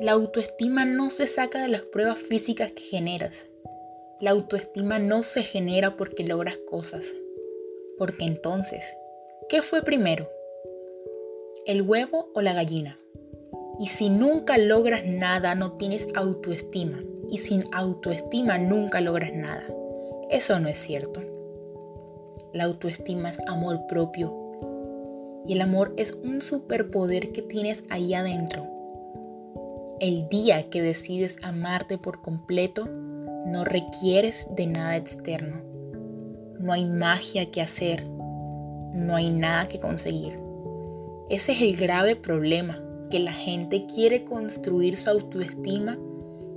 [0.00, 3.48] La autoestima no se saca de las pruebas físicas que generas.
[4.20, 7.16] La autoestima no se genera porque logras cosas.
[7.98, 8.96] Porque entonces,
[9.48, 10.30] ¿qué fue primero?
[11.66, 12.96] ¿El huevo o la gallina?
[13.80, 17.02] Y si nunca logras nada, no tienes autoestima.
[17.28, 19.64] Y sin autoestima nunca logras nada.
[20.30, 21.22] Eso no es cierto.
[22.52, 24.32] La autoestima es amor propio.
[25.44, 28.77] Y el amor es un superpoder que tienes ahí adentro.
[30.00, 32.88] El día que decides amarte por completo,
[33.46, 35.60] no requieres de nada externo.
[36.60, 38.04] No hay magia que hacer.
[38.06, 40.38] No hay nada que conseguir.
[41.28, 42.78] Ese es el grave problema
[43.10, 45.98] que la gente quiere construir su autoestima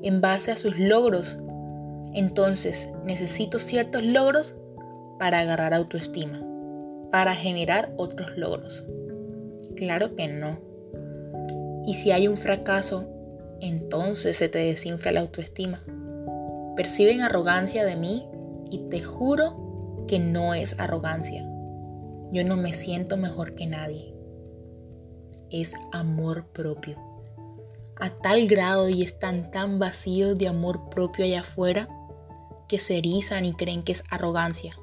[0.04, 1.40] en base a sus logros.
[2.14, 4.60] Entonces necesito ciertos logros
[5.18, 6.40] para agarrar autoestima,
[7.12, 8.84] para generar otros logros.
[9.76, 10.60] Claro que no.
[11.88, 13.08] Y si hay un fracaso,
[13.62, 15.84] entonces se te desinfla la autoestima.
[16.76, 18.28] Perciben arrogancia de mí
[18.70, 21.48] y te juro que no es arrogancia.
[22.32, 24.12] Yo no me siento mejor que nadie
[25.52, 26.98] es amor propio.
[27.98, 31.90] A tal grado y están tan vacíos de amor propio allá afuera
[32.68, 34.76] que se erizan y creen que es arrogancia.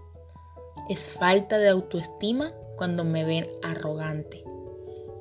[0.88, 4.44] Es falta de autoestima cuando me ven arrogante.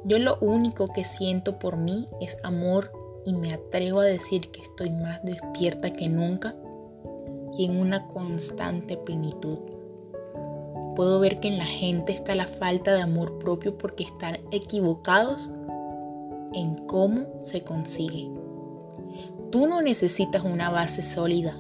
[0.04, 2.92] Yo lo único que siento por mí es amor
[3.28, 6.56] y me atrevo a decir que estoy más despierta que nunca
[7.58, 9.58] y en una constante plenitud
[10.96, 15.52] puedo ver que en la gente está la falta de amor propio porque están equivocados
[16.54, 18.32] en cómo se consigue.
[19.52, 21.58] Tú no necesitas una base sólida,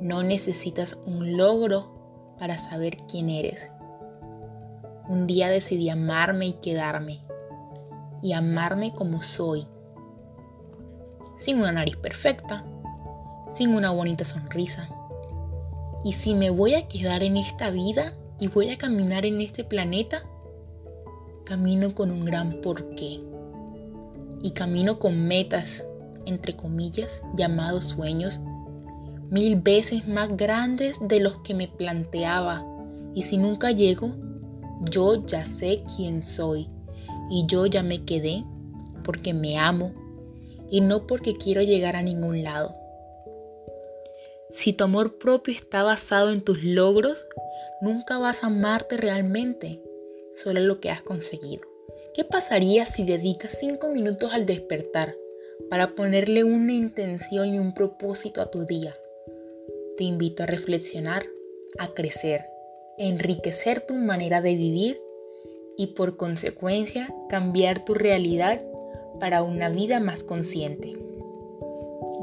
[0.00, 3.72] no necesitas un logro para saber quién eres.
[5.08, 7.24] Un día decidí amarme y quedarme,
[8.22, 9.66] y amarme como soy,
[11.40, 12.64] sin una nariz perfecta,
[13.50, 14.86] sin una bonita sonrisa.
[16.04, 19.64] Y si me voy a quedar en esta vida, y voy a caminar en este
[19.64, 20.22] planeta,
[21.44, 23.20] camino con un gran porqué.
[24.42, 25.84] Y camino con metas,
[26.26, 28.40] entre comillas, llamados sueños,
[29.30, 32.66] mil veces más grandes de los que me planteaba.
[33.14, 34.10] Y si nunca llego,
[34.90, 36.68] yo ya sé quién soy.
[37.30, 38.44] Y yo ya me quedé
[39.04, 39.92] porque me amo
[40.70, 42.74] y no porque quiero llegar a ningún lado.
[44.48, 47.26] Si tu amor propio está basado en tus logros,
[47.80, 49.80] nunca vas a amarte realmente,
[50.34, 51.62] solo lo que has conseguido.
[52.14, 55.16] ¿Qué pasaría si dedicas 5 minutos al despertar
[55.68, 58.94] para ponerle una intención y un propósito a tu día?
[59.96, 61.24] Te invito a reflexionar,
[61.78, 62.40] a crecer,
[62.98, 65.00] a enriquecer tu manera de vivir
[65.76, 68.60] y por consecuencia cambiar tu realidad
[69.20, 70.96] para una vida más consciente.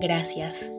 [0.01, 0.71] Gracias.